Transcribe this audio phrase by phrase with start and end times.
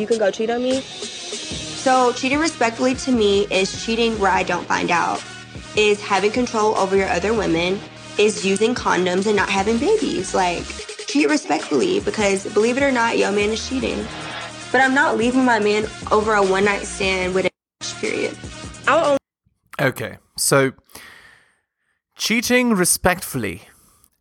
[0.00, 0.80] You can go cheat on me.
[0.80, 5.22] So, cheating respectfully to me is cheating where I don't find out,
[5.76, 7.78] is having control over your other women,
[8.18, 10.34] is using condoms and not having babies.
[10.34, 10.64] Like,
[11.06, 14.06] cheat respectfully because believe it or not, your man is cheating.
[14.72, 17.50] But I'm not leaving my man over a one night stand with a
[18.00, 18.36] period.
[18.88, 19.18] I'll only
[19.80, 20.72] Okay, so
[22.16, 23.62] cheating respectfully,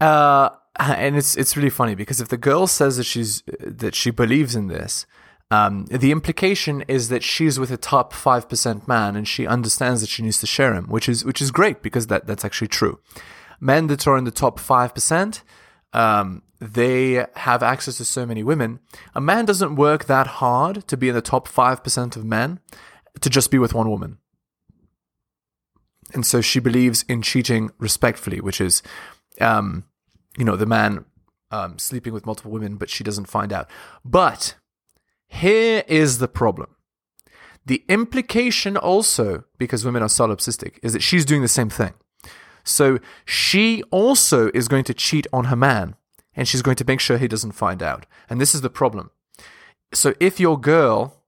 [0.02, 4.12] uh, and it's it's really funny because if the girl says that she's that she
[4.12, 5.06] believes in this,
[5.52, 10.02] um, the implication is that she's with a top five percent man and she understands
[10.02, 12.68] that she needs to share him, which is which is great because that that's actually
[12.68, 13.00] true.
[13.60, 15.44] Men that are in the top five percent,
[15.92, 18.80] um, they have access to so many women.
[19.16, 22.60] A man doesn't work that hard to be in the top five percent of men
[23.20, 24.20] to just be with one woman.
[26.14, 28.82] And so she believes in cheating respectfully, which is,
[29.42, 29.86] um,
[30.38, 31.06] you know, the man
[31.52, 33.70] um, sleeping with multiple women, but she doesn't find out.
[34.04, 34.56] But
[35.30, 36.76] here is the problem.
[37.66, 41.94] The implication also, because women are solipsistic, is that she's doing the same thing.
[42.64, 45.96] So she also is going to cheat on her man,
[46.36, 48.06] and she's going to make sure he doesn't find out.
[48.30, 49.12] And this is the problem.
[49.94, 51.20] So if your girl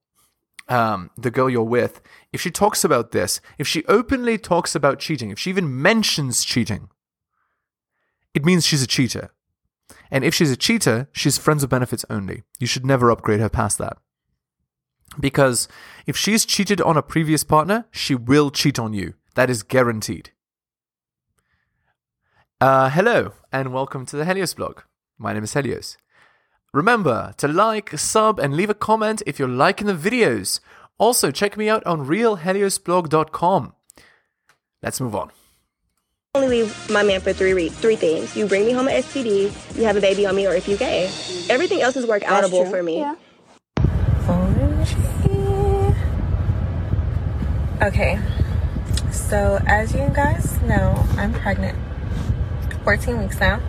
[0.68, 2.00] um, the girl you're with,
[2.32, 6.44] if she talks about this, if she openly talks about cheating, if she even mentions
[6.44, 6.88] cheating,
[8.34, 9.30] it means she's a cheater.
[10.12, 12.42] And if she's a cheater, she's friends with benefits only.
[12.60, 13.96] You should never upgrade her past that.
[15.18, 15.68] Because
[16.06, 19.14] if she's cheated on a previous partner, she will cheat on you.
[19.36, 20.30] That is guaranteed.
[22.60, 24.82] Uh, hello, and welcome to the Helios blog.
[25.16, 25.96] My name is Helios.
[26.74, 30.60] Remember to like, sub, and leave a comment if you're liking the videos.
[30.98, 33.72] Also, check me out on realheliosblog.com.
[34.82, 35.30] Let's move on.
[36.34, 38.34] Only leave my man for three re- three things.
[38.34, 40.78] You bring me home an STD, you have a baby on me, or if you
[40.78, 41.04] gay.
[41.50, 43.04] Everything else is work outable for me.
[47.82, 48.18] Okay,
[49.10, 51.76] so as you guys know, I'm pregnant.
[52.84, 53.60] 14 weeks now.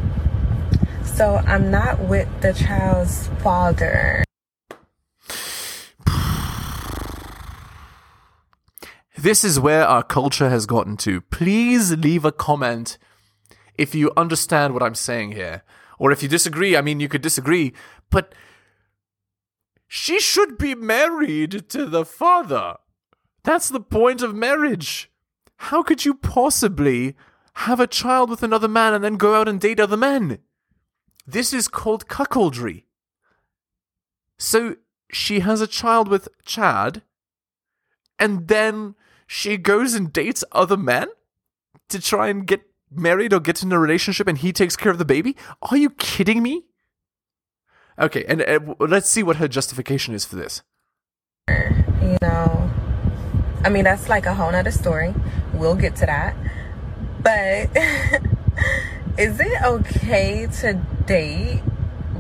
[1.03, 4.23] So I'm not with the child's father.
[9.23, 11.21] This is where our culture has gotten to.
[11.21, 12.97] Please leave a comment
[13.77, 15.63] if you understand what I'm saying here.
[15.97, 17.71] Or if you disagree, I mean, you could disagree,
[18.09, 18.35] but
[19.87, 22.75] she should be married to the father.
[23.45, 25.09] That's the point of marriage.
[25.55, 27.15] How could you possibly
[27.53, 30.39] have a child with another man and then go out and date other men?
[31.25, 32.83] This is called cuckoldry.
[34.37, 34.75] So
[35.13, 37.03] she has a child with Chad,
[38.19, 38.95] and then
[39.33, 41.07] she goes and dates other men
[41.89, 42.61] to try and get
[42.91, 45.35] married or get in a relationship, and he takes care of the baby?
[45.63, 46.65] Are you kidding me?
[47.97, 50.61] Okay, and uh, let's see what her justification is for this.
[51.47, 52.69] You know,
[53.63, 55.15] I mean, that's like a whole nother story.
[55.53, 56.35] We'll get to that.
[57.19, 57.75] But
[59.17, 60.73] is it okay to
[61.07, 61.61] date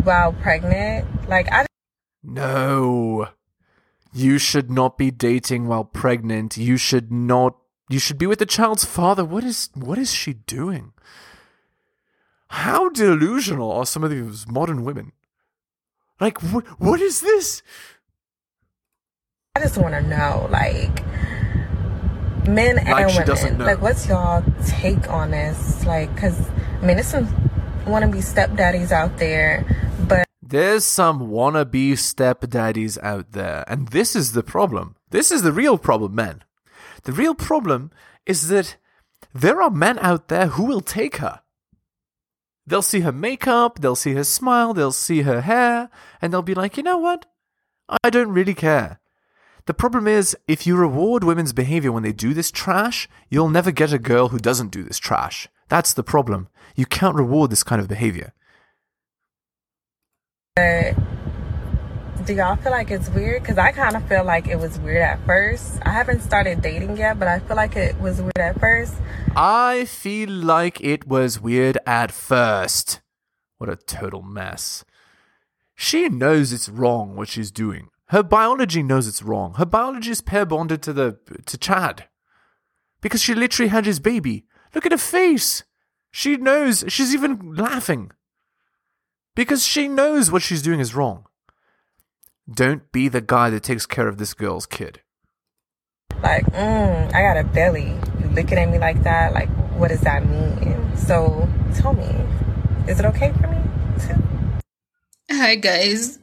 [0.03, 1.29] while pregnant?
[1.29, 1.67] Like, I
[2.23, 3.29] No.
[4.13, 6.57] You should not be dating while pregnant.
[6.57, 7.57] You should not
[7.89, 9.25] you should be with the child's father.
[9.25, 10.93] What is what is she doing?
[12.47, 15.11] How delusional are some of these modern women?
[16.19, 17.63] Like what what is this?
[19.55, 21.05] I just want to know, like,
[22.47, 25.85] men and Like women, like, what's y'all take on this?
[25.85, 26.49] Like, cause
[26.81, 27.27] I mean, there's some
[27.85, 29.63] wannabe stepdaddies out there,
[30.45, 34.97] There's some wannabe stepdaddies out there, and this is the problem.
[35.09, 36.43] This is the real problem, men.
[37.03, 37.91] The real problem
[38.25, 38.75] is that
[39.33, 41.39] there are men out there who will take her.
[42.67, 45.89] They'll see her makeup, they'll see her smile, they'll see her hair,
[46.21, 47.25] and they'll be like, you know what?
[48.03, 48.99] I don't really care.
[49.65, 53.71] The problem is, if you reward women's behavior when they do this trash, you'll never
[53.71, 55.47] get a girl who doesn't do this trash.
[55.69, 56.49] That's the problem.
[56.75, 58.33] You can't reward this kind of behavior.
[62.25, 63.43] Do y'all feel like it's weird?
[63.43, 65.79] Cause I kind of feel like it was weird at first.
[65.83, 68.93] I haven't started dating yet, but I feel like it was weird at first.
[69.35, 73.01] I feel like it was weird at first.
[73.57, 74.85] What a total mess.
[75.75, 77.89] She knows it's wrong what she's doing.
[78.07, 79.55] Her biology knows it's wrong.
[79.55, 82.07] Her biology is pair bonded to the to Chad.
[83.01, 84.45] Because she literally had his baby.
[84.73, 85.63] Look at her face.
[86.11, 88.11] She knows she's even laughing.
[89.35, 91.25] Because she knows what she's doing is wrong.
[92.51, 95.01] Don't be the guy that takes care of this girl's kid.
[96.21, 97.95] Like, mm, I got a belly.
[98.19, 99.33] You looking at me like that?
[99.33, 100.95] Like, what does that mean?
[100.95, 102.05] So tell me,
[102.87, 103.57] is it okay for me
[103.99, 104.23] too?
[105.31, 106.19] Hi guys.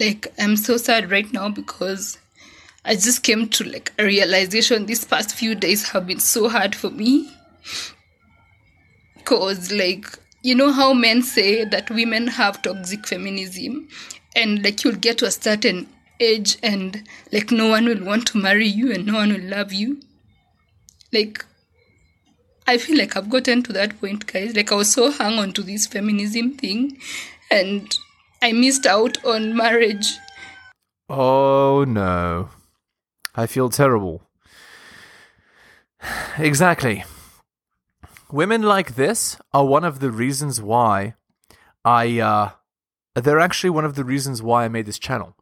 [0.00, 2.18] like I'm so sad right now because
[2.84, 6.74] I just came to like a realization these past few days have been so hard
[6.74, 7.30] for me.
[9.24, 13.88] Cause like you know how men say that women have toxic feminism
[14.34, 15.88] and like you'll get to a certain
[16.20, 19.72] age and like no one will want to marry you and no one will love
[19.72, 20.00] you.
[21.12, 21.44] Like
[22.66, 24.54] I feel like I've gotten to that point, guys.
[24.56, 26.98] Like I was so hung on to this feminism thing
[27.50, 27.96] and
[28.40, 30.18] I missed out on marriage.
[31.08, 32.50] Oh no.
[33.34, 34.22] I feel terrible.
[36.38, 37.04] Exactly.
[38.32, 41.16] Women like this are one of the reasons why
[41.84, 42.52] I uh
[43.14, 45.36] they're actually one of the reasons why I made this channel.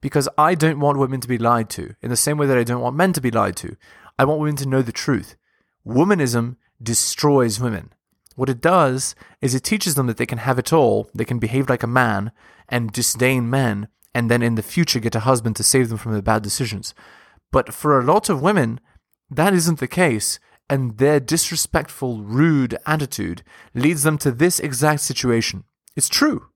[0.00, 2.64] Because I don't want women to be lied to in the same way that I
[2.64, 3.76] don't want men to be lied to.
[4.18, 5.36] I want women to know the truth.
[5.86, 7.92] Womanism destroys women.
[8.34, 11.38] What it does is it teaches them that they can have it all, they can
[11.38, 12.32] behave like a man
[12.68, 13.86] and disdain men,
[14.16, 16.92] and then in the future get a husband to save them from their bad decisions.
[17.52, 18.80] But for a lot of women,
[19.30, 23.42] that isn't the case, and their disrespectful, rude attitude
[23.74, 25.64] leads them to this exact situation.
[25.94, 26.46] It's true.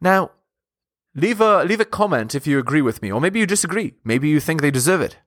[0.00, 0.30] Now,
[1.14, 3.94] leave a leave a comment if you agree with me, or maybe you disagree.
[4.04, 5.18] Maybe you think they deserve it.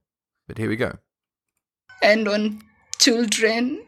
[0.48, 0.98] But here we go.
[2.02, 2.62] And on
[3.00, 3.86] children.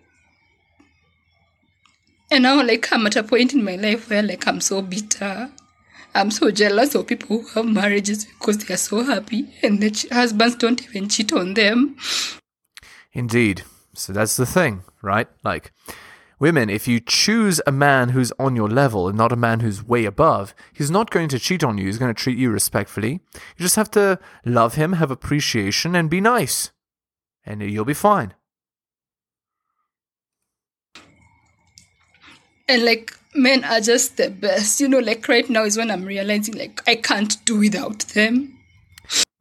[2.32, 5.52] And now like I'm at a point in my life where like I'm so bitter.
[6.14, 9.92] I'm so jealous of people who have marriages because they are so happy and their
[10.12, 11.98] husbands don't even cheat on them.
[13.16, 13.64] Indeed.
[13.94, 15.28] So that's the thing, right?
[15.42, 15.72] Like,
[16.38, 19.82] women, if you choose a man who's on your level and not a man who's
[19.82, 21.86] way above, he's not going to cheat on you.
[21.86, 23.22] He's going to treat you respectfully.
[23.34, 26.72] You just have to love him, have appreciation, and be nice.
[27.46, 28.34] And you'll be fine.
[32.68, 34.82] And like men are just the best.
[34.82, 38.55] You know, like right now is when I'm realizing like I can't do without them.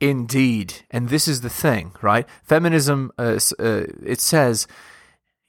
[0.01, 0.75] Indeed.
[0.91, 2.27] And this is the thing, right?
[2.43, 4.67] Feminism, uh, uh, it says,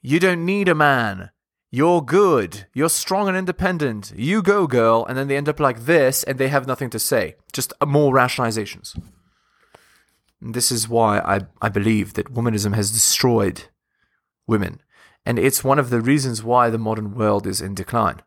[0.02, 1.30] you don't need a man.
[1.70, 2.66] You're good.
[2.72, 4.12] You're strong and independent.
[4.16, 5.04] You go, girl.
[5.06, 7.34] And then they end up like this and they have nothing to say.
[7.52, 8.96] Just uh, more rationalizations.
[10.40, 13.64] And this is why I, I believe that womanism has destroyed
[14.46, 14.80] women.
[15.24, 18.22] And it's one of the reasons why the modern world is in decline.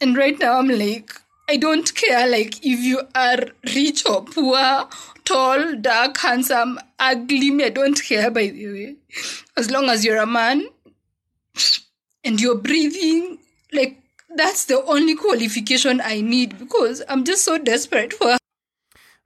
[0.00, 1.12] And right now I'm like,
[1.48, 3.38] I don't care like if you are
[3.74, 4.86] rich or poor,
[5.24, 8.96] tall, dark, handsome, ugly, me, I don't care by the way.
[9.56, 10.68] As long as you're a man
[12.22, 13.38] and you're breathing,
[13.72, 14.02] like
[14.36, 18.36] that's the only qualification I need because I'm just so desperate for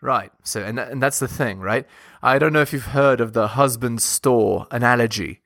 [0.01, 0.33] Right.
[0.43, 1.87] So, and, and that's the thing, right?
[2.25, 5.42] I don't know if you've heard of the husband store analogy,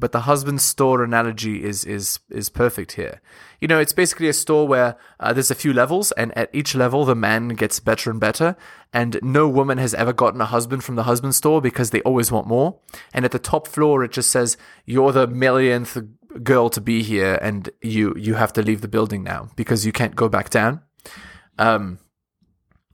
[0.00, 3.20] but the husband store analogy is is is perfect here.
[3.60, 6.74] You know, it's basically a store where uh, there's a few levels, and at each
[6.74, 8.56] level, the man gets better and better.
[8.92, 12.32] And no woman has ever gotten a husband from the husband store because they always
[12.32, 12.80] want more.
[13.12, 15.96] And at the top floor, it just says you're the millionth
[16.42, 19.92] girl to be here, and you you have to leave the building now because you
[19.92, 20.80] can't go back down.
[21.58, 21.98] Um,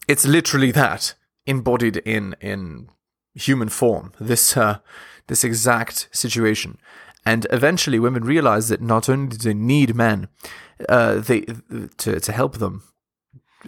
[0.08, 1.14] it's literally that
[1.46, 2.88] embodied in in
[3.36, 4.78] human form this uh,
[5.26, 6.78] this exact situation.
[7.24, 10.28] And eventually women realize that not only do they need men
[10.88, 11.40] uh, they
[11.98, 12.82] to to help them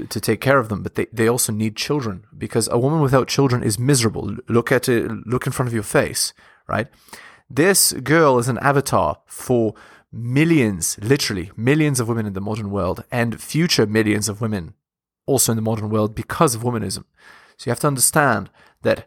[0.09, 2.25] to take care of them but they, they also need children.
[2.37, 4.37] Because a woman without children is miserable.
[4.49, 6.33] Look at it look in front of your face
[6.67, 6.89] right?
[7.51, 9.75] This girl is an avatar for
[10.11, 14.73] millions literally millions of women in the modern world and future millions of women
[15.27, 17.05] also in the modern world because of womanism.
[17.59, 18.49] So you have to understand
[18.83, 19.07] that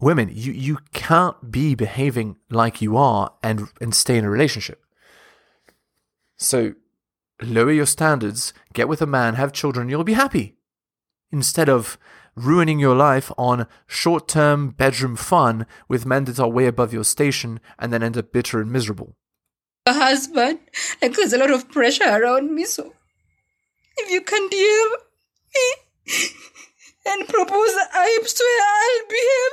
[0.00, 4.82] women, you, you can't be behaving like you are and and stay in a relationship.
[6.36, 6.74] So
[7.42, 10.56] lower your standards, get with a man, have children, you'll be happy.
[11.30, 11.98] Instead of
[12.34, 17.04] ruining your life on short term bedroom fun with men that are way above your
[17.04, 19.16] station and then end up bitter and miserable.
[19.86, 20.60] a husband.
[21.02, 22.92] Like there's a lot of pressure around me, so
[23.96, 24.88] if you can deal
[25.54, 25.66] me
[27.06, 29.49] and propose, I swear I'll behave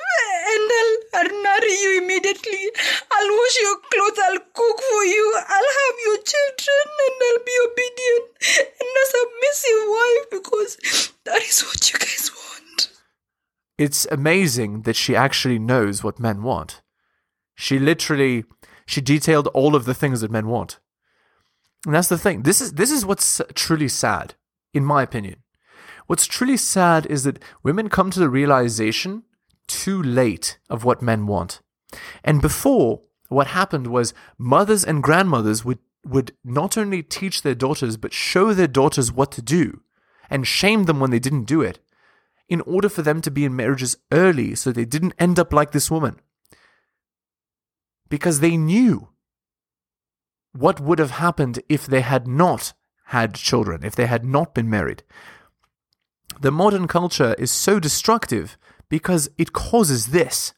[0.58, 0.72] and
[1.14, 2.64] I'll, marry you immediately.
[3.12, 7.58] I'll wash your clothes, I'll cook for you, I'll have your children, and I'll be
[7.68, 8.28] obedient
[8.82, 12.90] and a submissive wife because that is what you guys want.
[13.78, 16.82] it's amazing that she actually knows what men want.
[17.56, 18.46] She literally
[18.86, 20.80] she detailed all of the things that men want.
[21.86, 22.44] And that's the thing.
[22.44, 24.36] This is this is what's truly sad,
[24.74, 25.44] in my opinion.
[26.08, 29.24] What's truly sad is that women come to the realization
[29.68, 31.62] too late of what men want.
[32.24, 37.98] And before, what happened was mothers and grandmothers would would not only teach their daughters,
[37.98, 39.82] but show their daughters what to do
[40.30, 41.80] and shame them when they didn't do it
[42.48, 45.72] in order for them to be in marriages early so they didn't end up like
[45.72, 46.20] this woman.
[48.10, 49.10] Because they knew
[50.54, 52.74] what would have happened if they had not
[53.08, 55.04] had children, if they had not been married.
[56.40, 58.58] The modern culture is so destructive
[58.90, 60.54] because it causes this.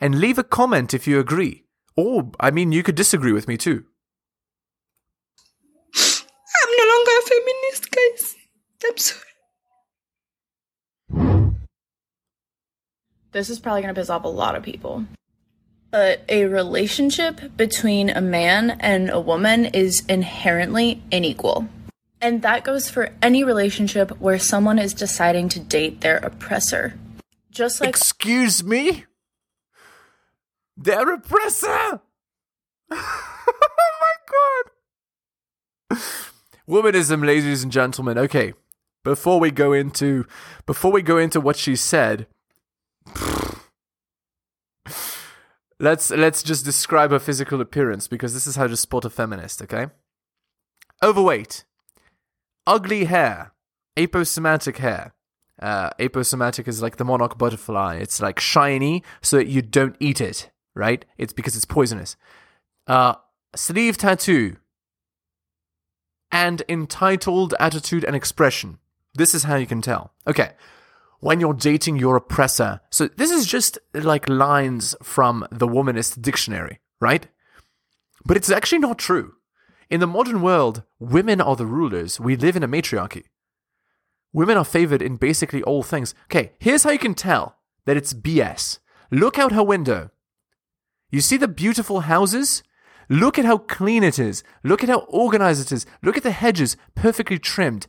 [0.00, 1.64] And leave a comment if you agree.
[1.96, 3.84] Or, I mean, you could disagree with me too.
[5.94, 8.36] I'm no longer a feminist, guys.
[8.84, 9.20] I'm sorry.
[13.32, 15.04] This is probably going to piss off a lot of people.
[15.90, 21.68] But a relationship between a man and a woman is inherently unequal.
[22.20, 26.94] And that goes for any relationship where someone is deciding to date their oppressor.
[27.52, 29.04] Just like Excuse me?
[30.78, 31.68] Oppressor!
[32.90, 34.14] oh my
[35.90, 35.98] god!
[36.66, 38.16] Womanism, ladies and gentlemen.
[38.16, 38.54] Okay,
[39.04, 40.24] before we go into
[40.64, 42.26] before we go into what she said,
[45.78, 49.60] let's let's just describe her physical appearance because this is how to spot a feminist.
[49.60, 49.88] Okay,
[51.04, 51.64] overweight,
[52.66, 53.52] ugly hair,
[53.98, 55.12] aposematic hair.
[55.62, 57.96] Uh, aposematic is like the monarch butterfly.
[57.96, 60.50] It's like shiny, so you don't eat it.
[60.74, 61.04] Right?
[61.16, 62.16] It's because it's poisonous.
[62.86, 63.14] Uh,
[63.54, 64.56] sleeve tattoo
[66.32, 68.78] and entitled attitude and expression.
[69.14, 70.14] This is how you can tell.
[70.26, 70.52] Okay.
[71.20, 72.80] When you're dating your oppressor.
[72.90, 77.28] So this is just like lines from the womanist dictionary, right?
[78.24, 79.34] But it's actually not true.
[79.90, 82.18] In the modern world, women are the rulers.
[82.18, 83.24] We live in a matriarchy.
[84.32, 86.14] Women are favored in basically all things.
[86.24, 88.78] Okay, here's how you can tell that it's BS.
[89.10, 90.10] Look out her window.
[91.10, 92.62] You see the beautiful houses?
[93.08, 94.42] Look at how clean it is.
[94.64, 95.84] Look at how organized it is.
[96.02, 97.86] Look at the hedges, perfectly trimmed.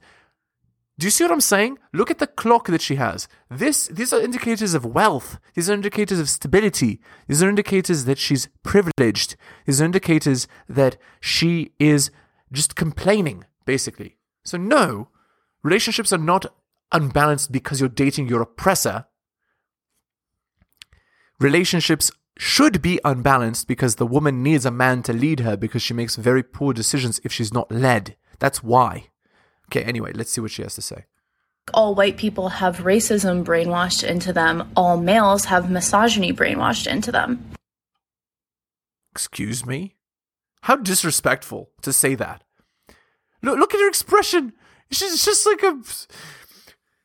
[0.99, 1.79] Do you see what I'm saying?
[1.91, 3.27] Look at the clock that she has.
[3.49, 5.39] This these are indicators of wealth.
[5.55, 7.01] These are indicators of stability.
[7.27, 9.35] These are indicators that she's privileged.
[9.65, 12.11] These are indicators that she is
[12.51, 14.17] just complaining, basically.
[14.45, 15.07] So no,
[15.63, 16.45] relationships are not
[16.91, 19.05] unbalanced because you're dating your oppressor.
[21.39, 25.93] Relationships should be unbalanced because the woman needs a man to lead her because she
[25.93, 28.15] makes very poor decisions if she's not led.
[28.39, 29.07] That's why.
[29.69, 31.05] Okay, anyway, let's see what she has to say.
[31.73, 37.51] all white people have racism brainwashed into them, all males have misogyny brainwashed into them.
[39.11, 39.95] Excuse me?
[40.63, 42.43] How disrespectful to say that.
[43.41, 44.53] Look, look at her expression.
[44.91, 45.79] She's just like a.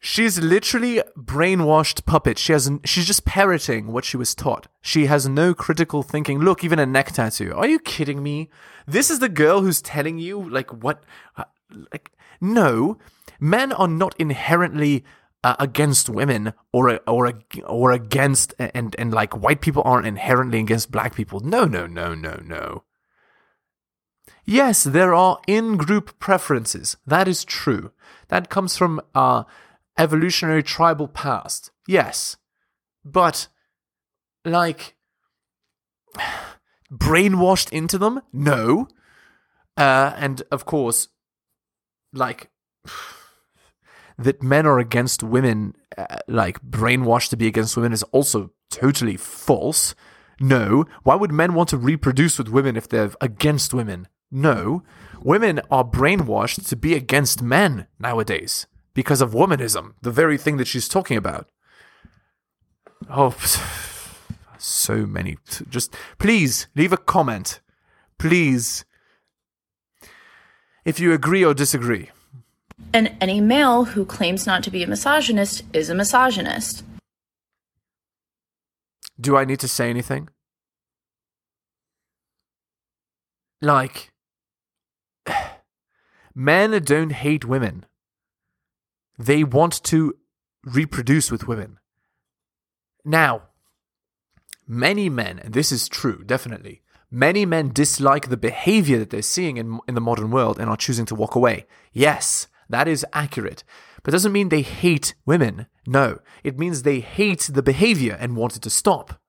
[0.01, 2.39] She's literally brainwashed puppet.
[2.39, 2.71] She has.
[2.85, 4.69] She's just parroting what she was taught.
[4.81, 6.39] She has no critical thinking.
[6.39, 7.53] Look, even a neck tattoo.
[7.55, 8.49] Are you kidding me?
[8.87, 11.03] This is the girl who's telling you like what?
[11.37, 11.45] uh,
[11.93, 12.99] Like no,
[13.41, 15.05] men are not inherently
[15.43, 17.33] uh, against women or or
[17.67, 21.41] or against and and like white people aren't inherently against black people.
[21.41, 22.85] No, no, no, no, no.
[24.51, 26.97] Yes, there are in-group preferences.
[27.07, 27.93] That is true.
[28.29, 29.45] That comes from our
[29.99, 31.71] evolutionary tribal past.
[31.87, 32.39] Yes,
[33.05, 33.49] but
[34.47, 34.97] like
[36.91, 38.23] brainwashed into them?
[38.33, 38.89] No.
[39.77, 41.09] Uh, and of course,
[42.15, 42.49] like
[44.19, 49.19] that men are against women, uh, like brainwashed to be against women, is also totally
[49.19, 49.95] false.
[50.41, 50.87] No.
[51.03, 54.09] Why would men want to reproduce with women if they're against women?
[54.31, 54.83] No.
[55.23, 60.67] Women are brainwashed to be against men nowadays because of womanism, the very thing that
[60.67, 61.49] she's talking about.
[63.09, 63.35] Oh,
[64.59, 65.39] so many.
[65.69, 67.61] Just please leave a comment.
[68.19, 68.85] Please.
[70.85, 72.11] If you agree or disagree.
[72.93, 76.85] And any male who claims not to be a misogynist is a misogynist.
[79.21, 80.29] Do I need to say anything?
[83.61, 84.11] Like,
[86.39, 87.85] men don't hate women.
[89.19, 90.15] They want to
[90.65, 91.81] reproduce with women.
[93.05, 93.49] Now,
[94.65, 99.57] many men, and this is true, definitely, many men dislike the behavior that they're seeing
[99.57, 101.67] in, in the modern world and are choosing to walk away.
[101.93, 103.65] Yes, that is accurate.
[104.05, 105.67] But doesn't mean they hate women.
[105.89, 109.21] No, it means they hate the behavior and want it to stop.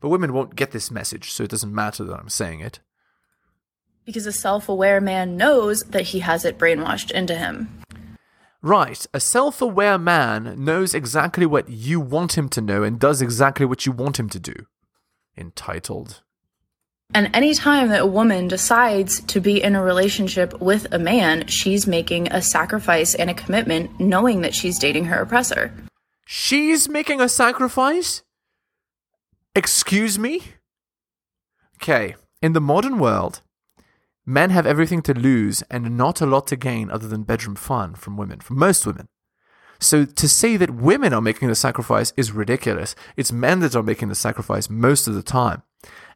[0.00, 2.78] But women won't get this message, so it doesn't matter that I'm saying it.
[4.04, 7.82] Because a self aware man knows that he has it brainwashed into him.
[8.60, 13.20] Right, a self aware man knows exactly what you want him to know and does
[13.22, 14.54] exactly what you want him to do.
[15.36, 16.22] Entitled.
[17.12, 21.46] And any time that a woman decides to be in a relationship with a man,
[21.46, 25.72] she's making a sacrifice and a commitment knowing that she's dating her oppressor.
[26.26, 28.22] She's making a sacrifice?
[29.54, 30.42] Excuse me?
[31.76, 33.42] Okay, in the modern world,
[34.26, 37.94] men have everything to lose and not a lot to gain other than bedroom fun
[37.94, 39.08] from women, from most women.
[39.80, 42.94] So to say that women are making the sacrifice is ridiculous.
[43.16, 45.62] It's men that are making the sacrifice most of the time.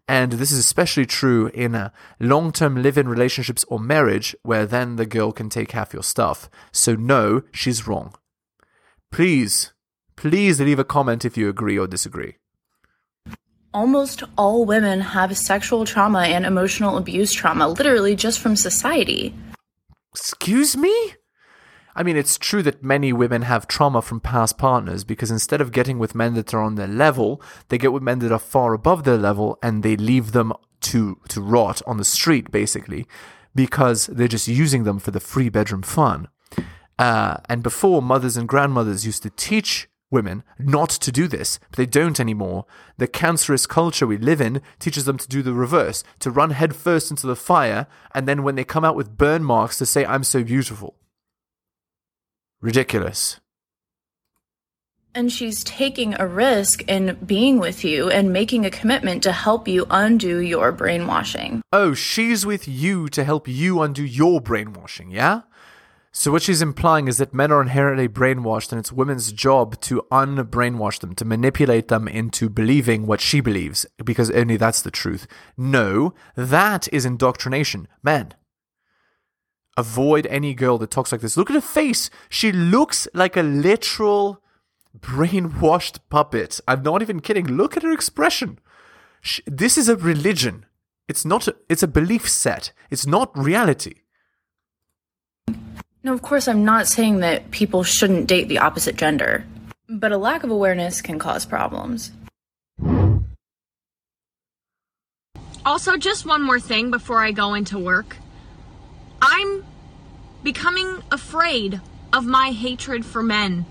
[0.07, 4.65] And this is especially true in uh, long term live in relationships or marriage, where
[4.65, 6.49] then the girl can take half your stuff.
[6.73, 8.15] So, no, she's wrong.
[9.13, 9.75] Please,
[10.17, 12.37] please leave a comment if you agree or disagree.
[13.79, 19.33] Almost all women have sexual trauma and emotional abuse trauma, literally just from society.
[20.13, 21.13] Excuse me?
[21.95, 25.71] I mean, it's true that many women have trauma from past partners because instead of
[25.71, 28.75] getting with men that are on their level, they get with men that are far
[28.75, 33.07] above their level and they leave them to, to rot on the street, basically,
[33.55, 36.27] because they're just using them for the free bedroom fun.
[36.99, 41.77] Uh, and before, mothers and grandmothers used to teach women not to do this, but
[41.77, 42.67] they don't anymore.
[42.97, 47.11] The cancerous culture we live in teaches them to do the reverse, to run headfirst
[47.11, 50.25] into the fire, and then when they come out with burn marks, to say, I'm
[50.25, 50.95] so beautiful.
[52.61, 53.41] Ridiculous.
[55.15, 59.67] And she's taking a risk in being with you and making a commitment to help
[59.67, 61.63] you undo your brainwashing.
[61.73, 65.43] Oh, she's with you to help you undo your brainwashing, yeah?
[66.11, 70.07] So, what she's implying is that men are inherently brainwashed, and it's women's job to
[70.11, 75.27] unbrainwash them, to manipulate them into believing what she believes, because only that's the truth.
[75.57, 77.89] No, that is indoctrination.
[78.03, 78.33] Men,
[79.77, 81.37] avoid any girl that talks like this.
[81.37, 82.11] Look at her face.
[82.29, 84.43] She looks like a literal
[84.99, 86.61] brainwashed puppet.
[86.67, 87.47] I'm not even kidding.
[87.47, 88.59] Look at her expression.
[89.21, 90.67] She, this is a religion.
[91.07, 92.73] It's not a, it's a belief set.
[92.91, 94.03] It's not reality.
[96.09, 99.45] No, of course I'm not saying that people shouldn't date the opposite gender,
[99.91, 102.13] but a lack of awareness can cause problems.
[105.67, 108.17] Also, just one more thing before I go into work.
[109.21, 109.67] I'm
[110.43, 111.79] becoming afraid
[112.15, 113.67] of my hatred for men.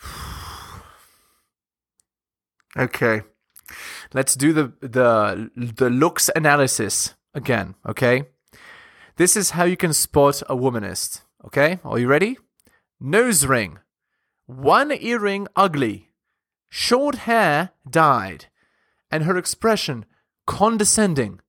[2.78, 3.22] Okay.
[4.12, 8.26] Let's do the the the looks analysis again, okay?
[9.16, 11.80] This is how you can spot a womanist, okay?
[11.84, 12.36] Are you ready?
[13.00, 13.78] Nose ring.
[14.44, 16.10] One earring ugly.
[16.68, 18.46] Short hair dyed.
[19.10, 20.04] And her expression
[20.46, 21.40] condescending.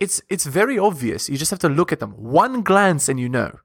[0.00, 1.28] It's it's very obvious.
[1.28, 2.12] You just have to look at them.
[2.12, 3.60] One glance and you know.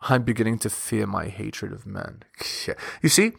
[0.00, 2.22] I'm beginning to fear my hatred of men.
[3.02, 3.32] You see,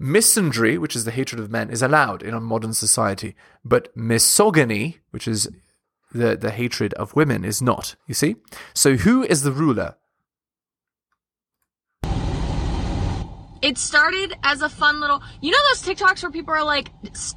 [0.00, 4.98] misandry, which is the hatred of men, is allowed in a modern society, but misogyny,
[5.10, 5.48] which is
[6.12, 7.96] the, the hatred of women, is not.
[8.06, 8.36] You see?
[8.74, 9.96] So who is the ruler?
[13.60, 16.90] It started as a fun little, you know, those TikToks where people are like,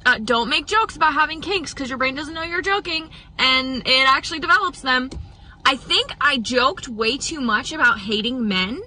[0.06, 3.82] uh, don't make jokes about having kinks because your brain doesn't know you're joking and
[3.86, 5.10] it actually develops them.
[5.64, 8.82] I think I joked way too much about hating men,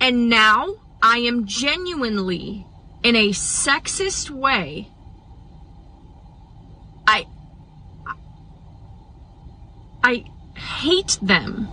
[0.00, 2.66] and now I am genuinely,
[3.02, 4.88] in a sexist way,
[7.06, 7.26] I.
[10.06, 10.24] I
[10.56, 11.68] hate them.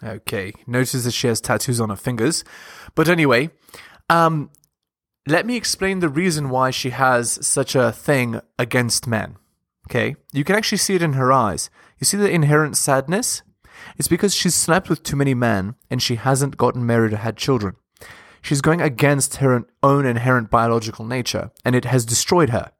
[0.00, 0.52] Okay.
[0.68, 2.44] Notice that she has tattoos on her fingers.
[2.94, 3.50] But anyway,
[4.08, 4.50] um,
[5.26, 9.38] let me explain the reason why she has such a thing against men.
[9.90, 10.14] Okay?
[10.32, 11.68] You can actually see it in her eyes.
[11.98, 13.42] You see the inherent sadness?
[13.98, 17.36] It's because she's slept with too many men and she hasn't gotten married or had
[17.36, 17.74] children.
[18.40, 22.72] She's going against her own inherent biological nature, and it has destroyed her.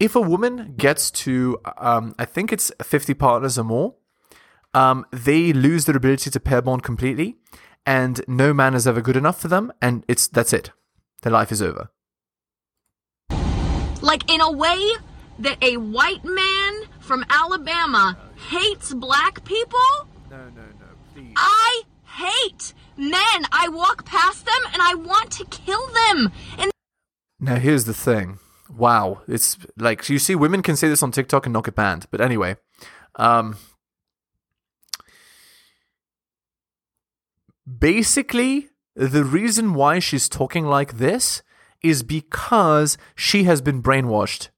[0.00, 3.96] If a woman gets to, um, I think it's 50 partners or more,
[4.72, 7.36] um, they lose their ability to pair bond completely,
[7.84, 10.70] and no man is ever good enough for them, and it's that's it.
[11.20, 11.90] Their life is over.
[14.00, 14.80] Like, in a way
[15.38, 18.16] that a white man from Alabama
[18.48, 19.78] hates black people?
[20.30, 21.34] No, no, no, please.
[21.36, 23.44] I hate men.
[23.52, 26.32] I walk past them and I want to kill them.
[26.56, 26.70] And
[27.38, 28.38] Now here's the thing.
[28.76, 32.06] Wow, it's like you see, women can say this on TikTok and not get banned.
[32.10, 32.56] But anyway,
[33.16, 33.56] um,
[37.78, 41.42] basically, the reason why she's talking like this
[41.82, 44.48] is because she has been brainwashed.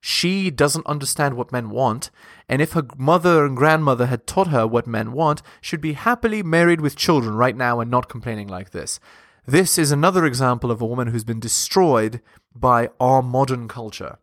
[0.00, 2.10] She doesn't understand what men want,
[2.48, 6.42] and if her mother and grandmother had taught her what men want, she'd be happily
[6.42, 9.00] married with children right now and not complaining like this.
[9.48, 12.20] This is another example of a woman who's been destroyed
[12.54, 14.18] by our modern culture.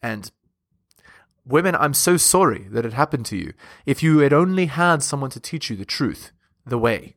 [0.00, 0.30] And
[1.44, 3.54] women, I'm so sorry that it happened to you.
[3.86, 6.30] If you had only had someone to teach you the truth,
[6.64, 7.16] the way.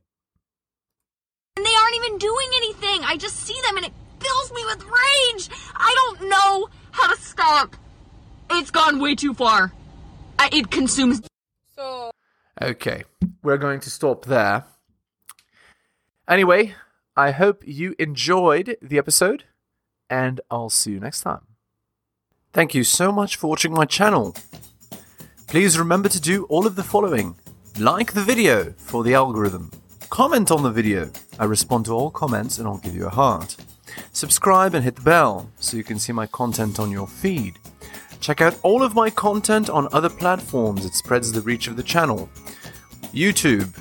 [1.56, 3.02] And they aren't even doing anything.
[3.04, 5.50] I just see them and it fills me with rage.
[5.76, 7.76] I don't know how to stop.
[8.50, 9.72] It's gone way too far.
[10.40, 11.22] I, it consumes.
[11.76, 12.10] So
[12.60, 13.04] Okay,
[13.44, 14.66] we're going to stop there.
[16.28, 16.74] Anyway,
[17.20, 19.44] I hope you enjoyed the episode,
[20.10, 21.42] and I'll see you next time.
[22.54, 24.38] Thank you so much for watching my channel.
[25.46, 27.36] Please remember to do all of the following
[27.78, 29.70] like the video for the algorithm,
[30.10, 33.58] comment on the video, I respond to all comments and I'll give you a heart.
[34.14, 37.60] Subscribe and hit the bell so you can see my content on your feed.
[38.22, 41.84] Check out all of my content on other platforms, it spreads the reach of the
[41.84, 42.30] channel.
[43.12, 43.78] YouTube,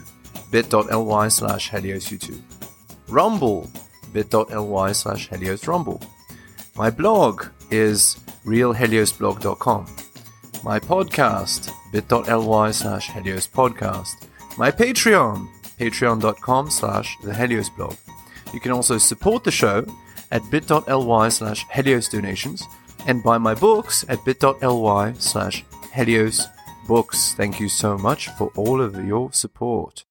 [0.51, 2.43] bit.ly slash Helios YouTube.
[3.09, 3.71] Rumble,
[4.13, 6.03] bit.ly slash Helios Rumble.
[6.77, 9.87] My blog is realheliosblog.com.
[10.65, 14.27] My podcast, bit.ly slash Helios Podcast.
[14.57, 17.95] My Patreon, patreon.com slash the Helios blog.
[18.53, 19.85] You can also support the show
[20.31, 22.65] at bit.ly slash Helios donations
[23.07, 26.47] and buy my books at bit.ly slash Helios
[26.87, 27.35] books.
[27.35, 30.05] Thank you so much for all of your support.